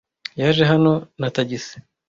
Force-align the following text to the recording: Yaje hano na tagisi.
Yaje 0.39 0.63
hano 0.71 0.93
na 1.21 1.27
tagisi. 1.35 1.75